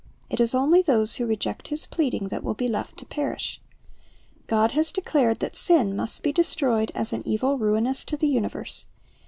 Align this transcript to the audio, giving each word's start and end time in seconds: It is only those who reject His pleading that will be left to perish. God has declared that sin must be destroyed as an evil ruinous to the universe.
It 0.31 0.39
is 0.39 0.55
only 0.55 0.81
those 0.81 1.17
who 1.17 1.27
reject 1.27 1.67
His 1.67 1.85
pleading 1.85 2.29
that 2.29 2.43
will 2.43 2.55
be 2.55 2.67
left 2.67 2.97
to 2.97 3.05
perish. 3.05 3.61
God 4.47 4.71
has 4.71 4.91
declared 4.91 5.39
that 5.41 5.55
sin 5.55 5.95
must 5.95 6.23
be 6.23 6.33
destroyed 6.33 6.91
as 6.95 7.13
an 7.13 7.21
evil 7.23 7.59
ruinous 7.59 8.03
to 8.05 8.17
the 8.17 8.27
universe. 8.27 8.87